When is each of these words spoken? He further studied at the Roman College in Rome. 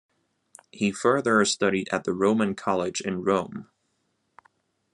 He 0.71 0.91
further 0.91 1.45
studied 1.45 1.87
at 1.91 2.05
the 2.05 2.11
Roman 2.13 2.55
College 2.55 3.01
in 3.01 3.21
Rome. 3.21 3.69